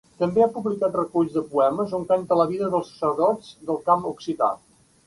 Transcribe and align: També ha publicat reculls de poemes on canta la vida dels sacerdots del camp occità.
També 0.19 0.43
ha 0.43 0.47
publicat 0.53 0.97
reculls 0.99 1.35
de 1.35 1.43
poemes 1.53 1.95
on 1.99 2.09
canta 2.15 2.41
la 2.43 2.49
vida 2.55 2.73
dels 2.73 2.91
sacerdots 2.95 3.57
del 3.71 3.83
camp 3.93 4.15
occità. 4.17 4.53